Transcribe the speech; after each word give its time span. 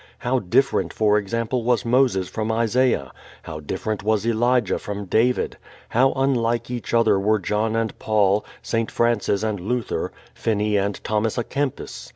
How 0.17 0.39
different 0.39 0.91
for 0.93 1.19
example 1.19 1.61
was 1.63 1.85
Moses 1.85 2.27
from 2.27 2.51
Isaiah; 2.51 3.11
how 3.43 3.59
different 3.59 4.01
was 4.01 4.25
Elijah 4.25 4.79
from 4.79 5.05
David; 5.05 5.57
how 5.89 6.11
unlike 6.13 6.71
each 6.71 6.91
other 6.91 7.19
were 7.19 7.37
John 7.37 7.75
and 7.75 7.95
Paul, 7.99 8.43
St. 8.63 8.89
Francis 8.89 9.43
and 9.43 9.59
Luther, 9.59 10.11
Finney 10.33 10.75
and 10.75 10.99
Thomas 11.03 11.37
à 11.37 11.43
Kempis. 11.43 12.09